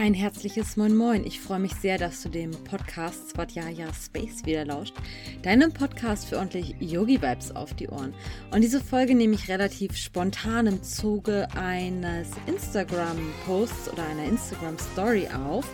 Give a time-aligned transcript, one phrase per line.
[0.00, 1.26] Ein herzliches Moin Moin.
[1.26, 4.94] Ich freue mich sehr, dass du dem Podcast Swadhyaya Space wieder lauscht.
[5.42, 8.14] Deinem Podcast für ordentlich Yogi-Vibes auf die Ohren.
[8.50, 15.66] Und diese Folge nehme ich relativ spontan im Zuge eines Instagram-Posts oder einer Instagram-Story auf.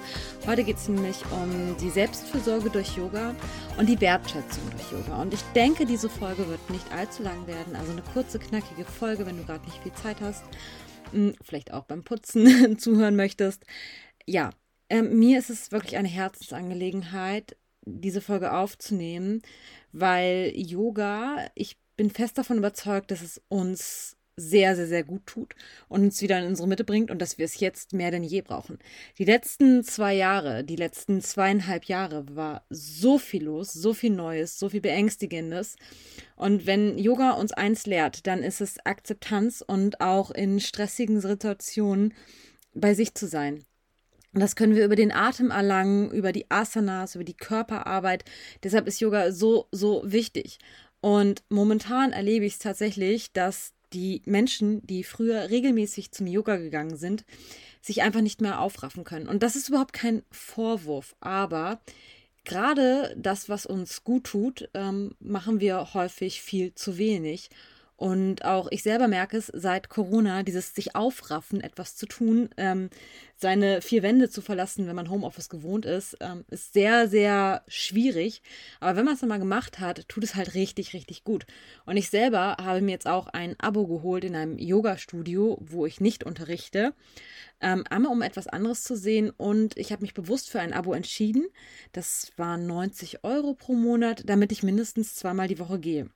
[0.44, 3.32] Heute geht es nämlich um die Selbstfürsorge durch Yoga
[3.78, 5.22] und die Wertschätzung durch Yoga.
[5.22, 7.76] Und ich denke, diese Folge wird nicht allzu lang werden.
[7.76, 10.42] Also eine kurze, knackige Folge, wenn du gerade nicht viel Zeit hast
[11.12, 13.64] hm, vielleicht auch beim Putzen zuhören möchtest
[14.26, 14.50] ja,
[14.88, 19.42] äh, mir ist es wirklich eine Herzensangelegenheit, diese Folge aufzunehmen,
[19.92, 25.54] weil Yoga, ich bin fest davon überzeugt, dass es uns sehr, sehr, sehr gut tut
[25.88, 28.42] und uns wieder in unsere Mitte bringt und dass wir es jetzt mehr denn je
[28.42, 28.78] brauchen.
[29.16, 34.58] Die letzten zwei Jahre, die letzten zweieinhalb Jahre war so viel los, so viel Neues,
[34.58, 35.76] so viel Beängstigendes.
[36.36, 42.12] Und wenn Yoga uns eins lehrt, dann ist es Akzeptanz und auch in stressigen Situationen
[42.74, 43.64] bei sich zu sein.
[44.40, 48.24] Das können wir über den Atem erlangen, über die Asanas, über die Körperarbeit.
[48.62, 50.58] Deshalb ist Yoga so, so wichtig.
[51.00, 56.96] Und momentan erlebe ich es tatsächlich, dass die Menschen, die früher regelmäßig zum Yoga gegangen
[56.96, 57.24] sind,
[57.80, 59.28] sich einfach nicht mehr aufraffen können.
[59.28, 61.80] Und das ist überhaupt kein Vorwurf, aber
[62.44, 67.48] gerade das, was uns gut tut, ähm, machen wir häufig viel zu wenig.
[67.96, 72.90] Und auch ich selber merke es seit Corona, dieses sich aufraffen, etwas zu tun, ähm,
[73.36, 78.42] seine vier Wände zu verlassen, wenn man Homeoffice gewohnt ist, ähm, ist sehr, sehr schwierig.
[78.80, 81.46] Aber wenn man es dann mal gemacht hat, tut es halt richtig, richtig gut.
[81.86, 86.00] Und ich selber habe mir jetzt auch ein Abo geholt in einem Yoga-Studio, wo ich
[86.00, 86.92] nicht unterrichte.
[87.60, 90.92] Ähm, einmal um etwas anderes zu sehen und ich habe mich bewusst für ein Abo
[90.92, 91.46] entschieden.
[91.92, 96.10] Das waren 90 Euro pro Monat, damit ich mindestens zweimal die Woche gehe.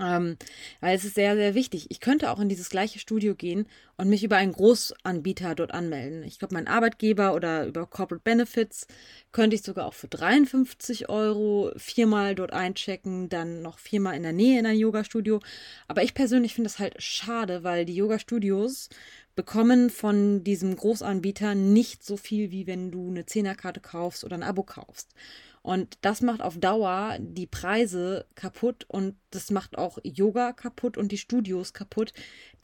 [0.00, 0.36] Ähm,
[0.80, 1.86] weil es ist sehr, sehr wichtig.
[1.90, 6.24] Ich könnte auch in dieses gleiche Studio gehen und mich über einen Großanbieter dort anmelden.
[6.24, 8.88] Ich glaube, mein Arbeitgeber oder über Corporate Benefits
[9.30, 14.32] könnte ich sogar auch für 53 Euro viermal dort einchecken, dann noch viermal in der
[14.32, 15.40] Nähe in ein Yoga-Studio.
[15.86, 18.88] Aber ich persönlich finde das halt schade, weil die Yoga-Studios
[19.36, 24.42] bekommen von diesem Großanbieter nicht so viel, wie wenn du eine Zehnerkarte kaufst oder ein
[24.42, 25.14] Abo kaufst.
[25.64, 31.10] Und das macht auf Dauer die Preise kaputt und das macht auch Yoga kaputt und
[31.10, 32.12] die Studios kaputt,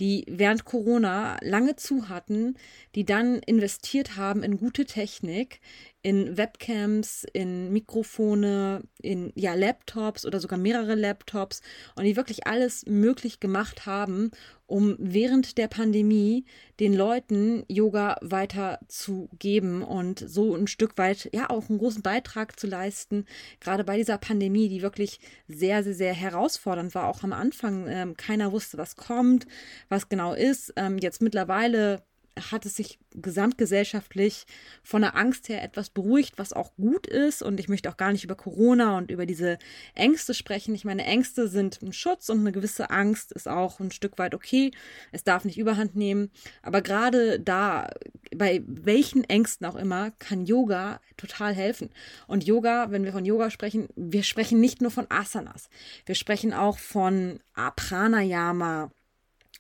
[0.01, 2.59] die während Corona lange zu hatten,
[2.95, 5.61] die dann investiert haben in gute Technik,
[6.03, 11.61] in Webcams, in Mikrofone, in ja Laptops oder sogar mehrere Laptops
[11.97, 14.31] und die wirklich alles möglich gemacht haben,
[14.67, 16.45] um während der Pandemie
[16.79, 22.67] den Leuten Yoga weiterzugeben und so ein Stück weit ja auch einen großen Beitrag zu
[22.67, 22.90] leisten,
[23.61, 27.09] gerade bei dieser Pandemie, die wirklich sehr, sehr, sehr herausfordernd war.
[27.09, 29.47] Auch am Anfang ähm, keiner wusste, was kommt,
[29.89, 30.73] was genau ist.
[30.77, 32.03] Ähm, jetzt mittlerweile
[32.41, 34.47] hat es sich gesamtgesellschaftlich
[34.83, 37.43] von der Angst her etwas beruhigt, was auch gut ist.
[37.43, 39.59] Und ich möchte auch gar nicht über Corona und über diese
[39.95, 40.75] Ängste sprechen.
[40.75, 44.35] Ich meine, Ängste sind ein Schutz und eine gewisse Angst ist auch ein Stück weit
[44.35, 44.71] okay.
[45.13, 46.31] Es darf nicht überhand nehmen.
[46.63, 47.89] Aber gerade da,
[48.35, 51.91] bei welchen Ängsten auch immer, kann Yoga total helfen.
[52.27, 55.69] Und Yoga, wenn wir von Yoga sprechen, wir sprechen nicht nur von Asanas.
[56.07, 58.91] Wir sprechen auch von Pranayama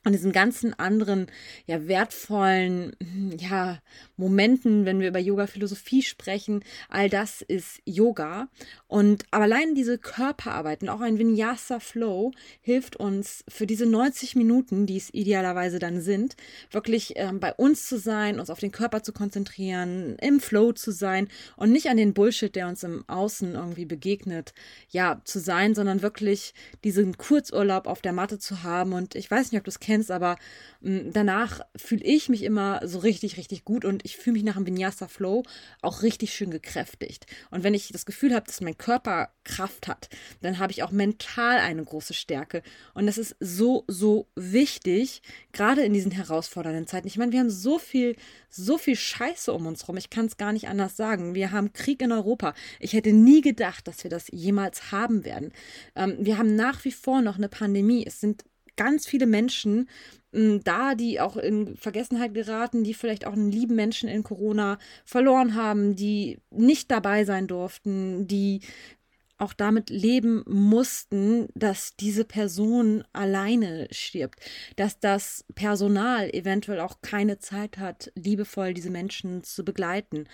[0.03, 1.27] an diesen ganzen anderen,
[1.66, 2.97] ja, wertvollen,
[3.38, 3.81] ja,
[4.16, 8.49] Momenten, wenn wir über Yoga-Philosophie sprechen, all das ist Yoga.
[8.87, 14.87] Und aber allein diese Körperarbeit und auch ein Vinyasa-Flow hilft uns für diese 90 Minuten,
[14.87, 16.37] die es idealerweise dann sind,
[16.71, 20.93] wirklich ähm, bei uns zu sein, uns auf den Körper zu konzentrieren, im Flow zu
[20.93, 24.55] sein und nicht an den Bullshit, der uns im Außen irgendwie begegnet,
[24.88, 28.94] ja, zu sein, sondern wirklich diesen Kurzurlaub auf der Matte zu haben.
[28.94, 30.36] Und ich weiß nicht, ob du es kennst, kennst, aber
[30.80, 34.44] mh, mm, danach fühle ich mich immer so richtig, richtig gut und ich fühle mich
[34.44, 35.42] nach dem Vinyasa Flow
[35.82, 37.26] auch richtig schön gekräftigt.
[37.50, 40.08] Und wenn ich das Gefühl habe, dass mein Körper Kraft hat,
[40.42, 42.62] dann habe ich auch mental eine große Stärke.
[42.94, 47.08] Und das ist so, so wichtig, gerade in diesen herausfordernden Zeiten.
[47.08, 48.14] Ich meine, wir haben so viel,
[48.48, 49.96] so viel Scheiße um uns rum.
[49.96, 51.34] Ich kann es gar nicht anders sagen.
[51.34, 52.54] Wir haben Krieg in Europa.
[52.78, 55.52] Ich hätte nie gedacht, dass wir das jemals haben werden.
[55.96, 58.04] Ähm, wir haben nach wie vor noch eine Pandemie.
[58.06, 58.44] Es sind
[58.81, 59.91] ganz viele Menschen
[60.32, 64.79] hm, da, die auch in Vergessenheit geraten, die vielleicht auch einen lieben Menschen in Corona
[65.05, 68.61] verloren haben, die nicht dabei sein durften, die
[69.37, 74.41] auch damit leben mussten, dass diese Person alleine stirbt,
[74.77, 80.27] dass das Personal eventuell auch keine Zeit hat, liebevoll diese Menschen zu begleiten.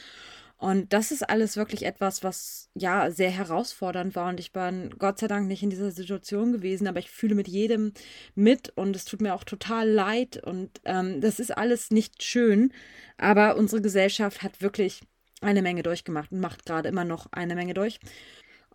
[0.59, 4.31] Und das ist alles wirklich etwas, was ja sehr herausfordernd war.
[4.31, 7.47] Und ich bin Gott sei Dank nicht in dieser Situation gewesen, aber ich fühle mit
[7.47, 7.93] jedem
[8.35, 10.43] mit und es tut mir auch total leid.
[10.43, 12.73] Und ähm, das ist alles nicht schön.
[13.19, 15.03] Aber unsere Gesellschaft hat wirklich
[15.43, 18.01] eine Menge durchgemacht und macht gerade immer noch eine Menge durch.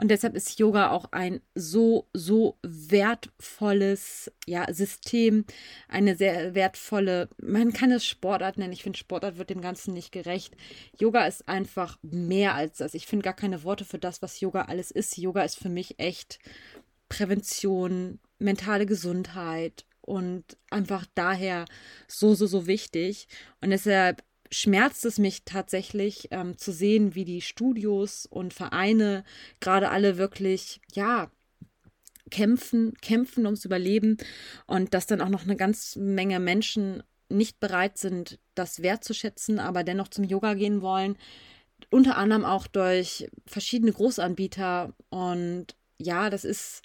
[0.02, 5.46] Und deshalb ist Yoga auch ein so, so wertvolles ja, System,
[5.88, 8.74] eine sehr wertvolle, man kann es Sportart nennen.
[8.74, 10.58] Ich finde, Sportart wird dem Ganzen nicht gerecht.
[11.00, 12.96] Yoga ist einfach mehr als das.
[12.96, 15.20] Ich finde gar keine Worte für das, was Yoga alles ist.
[15.20, 16.40] Yoga ist für mich echt
[17.08, 21.66] Prävention, mentale Gesundheit und einfach daher
[22.08, 23.28] so, so, so wichtig.
[23.62, 29.24] Und deshalb schmerzt es mich tatsächlich ähm, zu sehen, wie die Studios und Vereine
[29.60, 31.32] gerade alle wirklich, ja,
[32.30, 34.18] kämpfen, kämpfen ums Überleben
[34.68, 39.84] und dass dann auch noch eine ganz Menge Menschen nicht bereit sind, das wertzuschätzen, aber
[39.84, 41.18] dennoch zum Yoga gehen wollen.
[41.90, 46.82] Unter anderem auch durch verschiedene Großanbieter und ja, das ist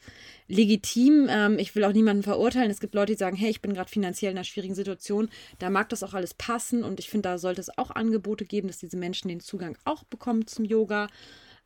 [0.48, 1.26] legitim.
[1.28, 2.70] Ähm, ich will auch niemanden verurteilen.
[2.70, 5.28] Es gibt Leute, die sagen, hey, ich bin gerade finanziell in einer schwierigen Situation.
[5.58, 6.84] Da mag das auch alles passen.
[6.84, 10.04] Und ich finde, da sollte es auch Angebote geben, dass diese Menschen den Zugang auch
[10.04, 11.08] bekommen zum Yoga.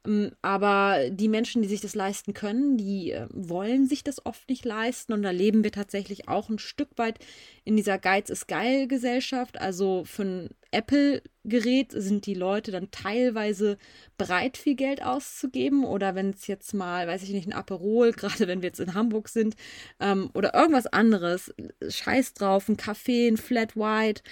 [0.07, 4.49] Ähm, aber die Menschen, die sich das leisten können, die äh, wollen sich das oft
[4.49, 5.13] nicht leisten.
[5.13, 7.19] Und da leben wir tatsächlich auch ein Stück weit
[7.65, 9.61] in dieser Geiz ist geil Gesellschaft.
[9.61, 13.77] Also für ein Apple-Gerät sind die Leute dann teilweise
[14.17, 15.85] bereit, viel Geld auszugeben.
[15.85, 18.95] Oder wenn es jetzt mal, weiß ich nicht, ein Aperol, gerade wenn wir jetzt in
[18.95, 19.57] Hamburg sind,
[20.01, 21.55] ähm, oder irgendwas anderes,
[21.87, 24.23] scheiß drauf, ein Kaffee, ein Flat White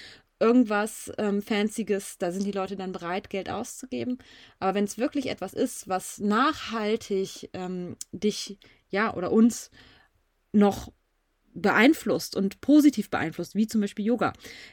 [0.40, 4.18] irgendwas ähm, Fancyes, da sind die Leute dann bereit, Geld auszugeben.
[4.58, 8.58] Aber wenn es wirklich etwas ist, was nachhaltig ähm, dich,
[8.90, 9.70] ja, oder uns
[10.52, 10.92] noch
[11.54, 14.32] beeinflusst und positiv beeinflusst, wie zum Beispiel Yoga,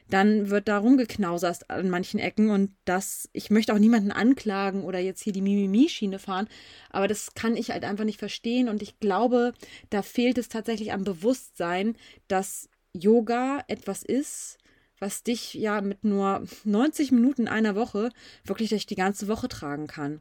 [0.10, 5.00] dann wird da rumgeknausert an manchen Ecken und das, ich möchte auch niemanden anklagen oder
[5.00, 6.48] jetzt hier die Mimimi-Schiene fahren,
[6.90, 9.54] aber das kann ich halt einfach nicht verstehen und ich glaube,
[9.90, 11.98] da fehlt es tatsächlich am Bewusstsein,
[12.28, 14.58] dass Yoga etwas ist,
[15.06, 18.10] was dich ja mit nur 90 Minuten einer Woche
[18.44, 20.20] wirklich durch die ganze Woche tragen kann.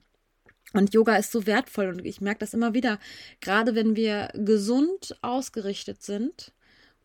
[0.74, 2.98] Und Yoga ist so wertvoll und ich merke das immer wieder,
[3.40, 6.52] gerade wenn wir gesund ausgerichtet sind,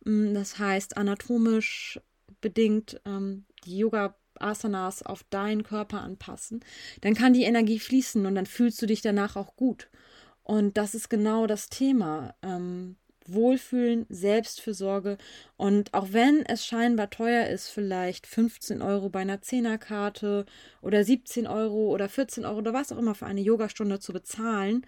[0.04, 2.02] mm, das heißt anatomisch
[2.42, 6.60] bedingt ähm, die Yoga Asanas auf deinen Körper anpassen,
[7.00, 9.90] dann kann die Energie fließen und dann fühlst du dich danach auch gut.
[10.44, 12.36] Und das ist genau das Thema.
[12.42, 12.98] Ähm,
[13.34, 15.18] Wohlfühlen, Selbstfürsorge
[15.58, 20.46] und auch wenn es scheinbar teuer ist, vielleicht 15 Euro bei einer Zehnerkarte
[20.81, 24.86] oder 17 Euro oder 14 Euro oder was auch immer für eine Yogastunde zu bezahlen,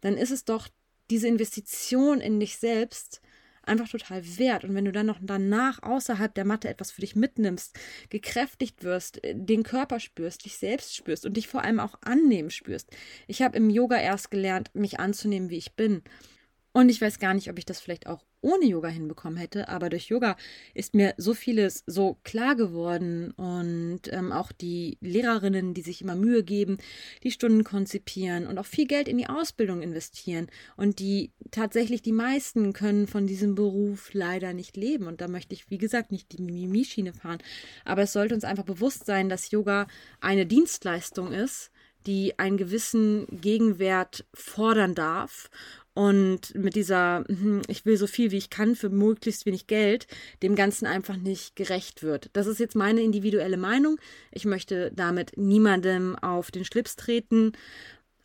[0.00, 0.68] dann ist es doch
[1.10, 3.20] diese Investition in dich selbst
[3.66, 4.64] einfach total wert.
[4.64, 7.78] Und wenn du dann noch danach außerhalb der Matte etwas für dich mitnimmst,
[8.10, 12.90] gekräftigt wirst, den Körper spürst, dich selbst spürst und dich vor allem auch annehmen spürst.
[13.26, 16.02] Ich habe im Yoga erst gelernt, mich anzunehmen, wie ich bin.
[16.76, 19.90] Und ich weiß gar nicht, ob ich das vielleicht auch ohne Yoga hinbekommen hätte, aber
[19.90, 20.36] durch Yoga
[20.74, 26.16] ist mir so vieles so klar geworden und ähm, auch die Lehrerinnen, die sich immer
[26.16, 26.78] Mühe geben,
[27.22, 32.12] die Stunden konzipieren und auch viel Geld in die Ausbildung investieren und die tatsächlich die
[32.12, 35.06] meisten können von diesem Beruf leider nicht leben.
[35.06, 37.38] Und da möchte ich wie gesagt nicht die Mimimi-Schiene fahren,
[37.84, 39.86] aber es sollte uns einfach bewusst sein, dass Yoga
[40.20, 41.70] eine Dienstleistung ist,
[42.06, 45.48] die einen gewissen Gegenwert fordern darf
[45.94, 50.08] und mit dieser, hm, ich will so viel wie ich kann für möglichst wenig Geld,
[50.42, 52.30] dem Ganzen einfach nicht gerecht wird.
[52.32, 53.98] Das ist jetzt meine individuelle Meinung.
[54.32, 57.52] Ich möchte damit niemandem auf den Schlips treten.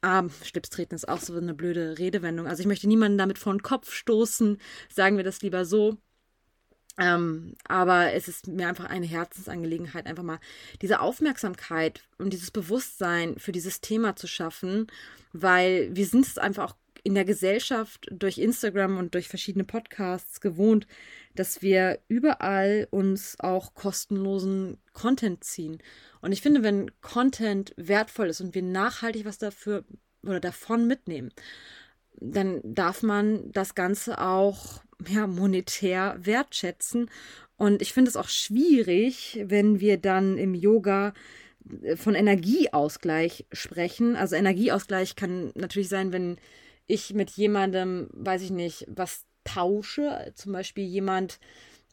[0.02, 2.48] Ah, Schlips treten ist auch so eine blöde Redewendung.
[2.48, 4.58] Also ich möchte niemanden damit vor den Kopf stoßen.
[4.92, 5.98] Sagen wir das lieber so.
[6.98, 10.40] Ähm, aber es ist mir einfach eine Herzensangelegenheit, einfach mal
[10.82, 14.88] diese Aufmerksamkeit und dieses Bewusstsein für dieses Thema zu schaffen,
[15.32, 20.42] weil wir sind es einfach auch in der Gesellschaft durch Instagram und durch verschiedene Podcasts
[20.42, 20.88] gewohnt,
[21.36, 25.80] dass wir überall uns auch kostenlosen Content ziehen.
[26.22, 29.86] Und ich finde, wenn Content wertvoll ist und wir nachhaltig was dafür
[30.24, 31.32] oder davon mitnehmen,
[32.22, 37.10] dann darf man das Ganze auch ja, monetär wertschätzen.
[37.56, 41.14] Und ich finde es auch schwierig, wenn wir dann im Yoga
[41.96, 44.16] von Energieausgleich sprechen.
[44.16, 46.38] Also Energieausgleich kann natürlich sein, wenn
[46.90, 50.34] ich mit jemandem, weiß ich nicht, was tausche.
[50.36, 51.40] Zum Beispiel jemand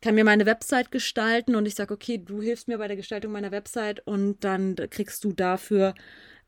[0.00, 3.33] kann mir meine Website gestalten und ich sage, okay, du hilfst mir bei der Gestaltung
[3.33, 5.95] meiner Website und dann kriegst du dafür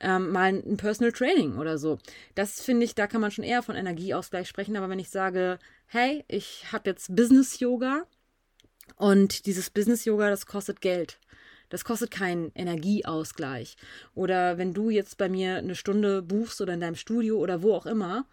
[0.00, 1.98] ähm, mal ein Personal Training oder so.
[2.34, 4.76] Das finde ich, da kann man schon eher von Energieausgleich sprechen.
[4.76, 8.06] Aber wenn ich sage, hey, ich habe jetzt Business Yoga
[8.96, 11.18] und dieses Business Yoga, das kostet Geld
[11.68, 13.76] Das kostet keinen Energieausgleich.
[14.14, 17.74] Oder wenn du jetzt bei mir eine Stunde buchst oder in deinem Studio oder wo
[17.74, 18.26] auch immer,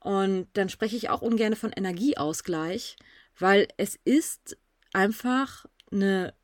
[0.00, 2.96] und dann spreche ich auch ungern von Energieausgleich,
[3.38, 4.56] weil es ist
[4.92, 6.34] einfach eine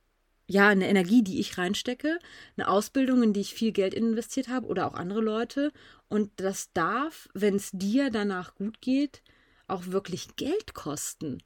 [0.47, 2.19] ja, eine Energie, die ich reinstecke,
[2.57, 5.73] eine Ausbildung, in die ich viel Geld investiert habe oder auch andere Leute.
[6.09, 9.23] Und das darf, wenn es dir danach gut geht,
[9.67, 11.39] auch wirklich Geld kosten.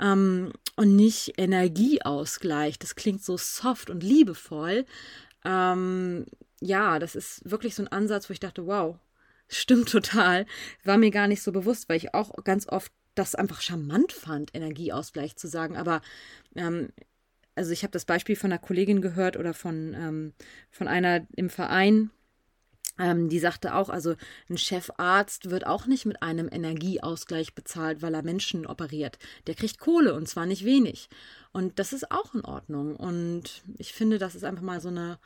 [0.00, 2.78] Ähm, und nicht Energieausgleich.
[2.78, 4.86] Das klingt so soft und liebevoll.
[5.44, 6.26] Ähm,
[6.60, 8.98] ja, das ist wirklich so ein Ansatz, wo ich dachte, wow,
[9.48, 10.46] stimmt total.
[10.84, 14.54] War mir gar nicht so bewusst, weil ich auch ganz oft das einfach charmant fand,
[14.54, 15.76] Energieausgleich zu sagen.
[15.76, 16.00] Aber
[16.54, 16.90] ähm,
[17.54, 20.32] also ich habe das Beispiel von einer Kollegin gehört oder von, ähm,
[20.70, 22.10] von einer im Verein,
[23.00, 24.14] die sagte auch, also
[24.48, 29.18] ein Chefarzt wird auch nicht mit einem Energieausgleich bezahlt, weil er Menschen operiert.
[29.46, 31.08] Der kriegt Kohle und zwar nicht wenig.
[31.52, 32.96] Und das ist auch in Ordnung.
[32.96, 35.18] Und ich finde, das ist einfach mal so eine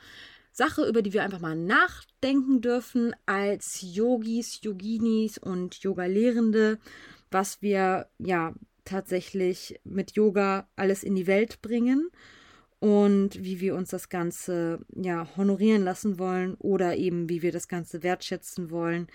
[0.51, 6.79] Sache, über die wir einfach mal nachdenken dürfen als Yogis, Yoginis und Yoga-Lehrende,
[7.29, 8.53] was wir ja
[8.85, 12.09] tatsächlich mit Yoga alles in die Welt bringen
[12.79, 17.67] und wie wir uns das Ganze ja honorieren lassen wollen oder eben wie wir das
[17.67, 19.07] Ganze wertschätzen wollen,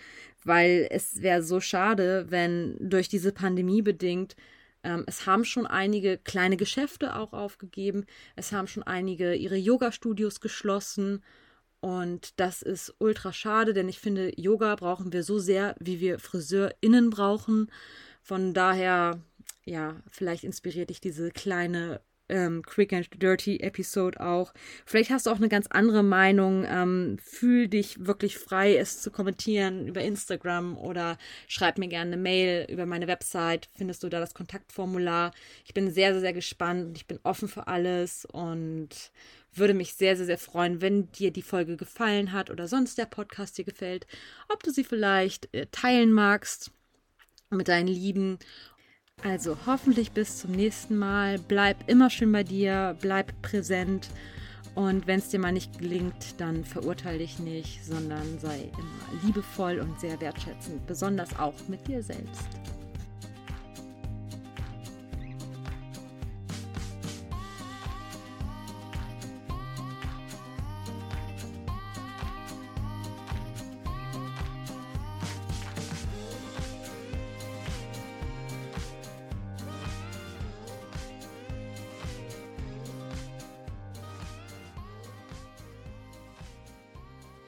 [0.44, 4.36] weil es wäre so schade, wenn durch diese Pandemie bedingt
[4.82, 10.40] ähm, es haben schon einige kleine Geschäfte auch aufgegeben, es haben schon einige ihre Yoga-Studios
[10.40, 11.22] geschlossen.
[11.80, 16.18] Und das ist ultra schade, denn ich finde, Yoga brauchen wir so sehr, wie wir
[16.18, 17.70] FriseurInnen brauchen.
[18.22, 19.22] Von daher
[19.64, 22.00] ja, vielleicht inspiriert dich diese kleine
[22.30, 24.54] ähm, Quick and Dirty Episode auch.
[24.86, 26.64] Vielleicht hast du auch eine ganz andere Meinung.
[26.66, 31.18] Ähm, fühl dich wirklich frei, es zu kommentieren über Instagram oder
[31.48, 33.68] schreib mir gerne eine Mail über meine Website.
[33.76, 35.32] Findest du da das Kontaktformular?
[35.64, 39.12] Ich bin sehr, sehr, sehr gespannt und ich bin offen für alles und
[39.52, 43.06] würde mich sehr, sehr, sehr freuen, wenn dir die Folge gefallen hat oder sonst der
[43.06, 44.06] Podcast dir gefällt,
[44.48, 46.70] ob du sie vielleicht äh, teilen magst
[47.50, 48.38] mit deinen Lieben
[49.22, 51.38] also hoffentlich bis zum nächsten Mal.
[51.38, 54.08] Bleib immer schön bei dir, bleib präsent.
[54.74, 59.80] Und wenn es dir mal nicht gelingt, dann verurteile dich nicht, sondern sei immer liebevoll
[59.80, 62.46] und sehr wertschätzend, besonders auch mit dir selbst.